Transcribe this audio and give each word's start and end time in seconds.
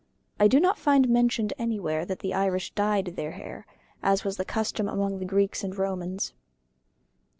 I 0.39 0.47
do 0.47 0.59
not 0.59 0.79
find 0.79 1.07
mentioned 1.09 1.53
anywhere 1.59 2.05
that 2.05 2.21
the 2.21 2.33
Irish 2.33 2.71
dyed 2.73 3.05
their 3.15 3.33
hair, 3.33 3.67
as 4.01 4.23
was 4.23 4.37
the 4.37 4.43
custom 4.45 4.87
among 4.87 5.19
the 5.19 5.25
Greeks 5.25 5.63
and 5.63 5.77
Romans. 5.77 6.33